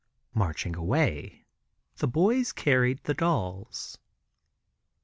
[0.33, 1.45] Marching away,
[1.97, 3.99] the boys carried the dolls.